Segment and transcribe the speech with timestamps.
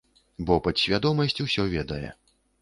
[0.49, 2.09] Бо падсвядомасць усё ведае.